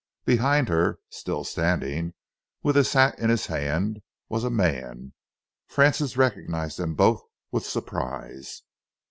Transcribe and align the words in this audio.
Behind 0.25 0.67
her, 0.67 0.97
still 1.09 1.43
standing, 1.43 2.15
with 2.63 2.75
his 2.75 2.91
hat 2.93 3.19
in 3.19 3.29
his 3.29 3.45
hand, 3.45 4.01
was 4.29 4.43
a 4.43 4.49
man. 4.49 5.13
Francis 5.67 6.17
recognised 6.17 6.79
them 6.79 6.95
both 6.95 7.21
with 7.51 7.67
surprise. 7.67 8.63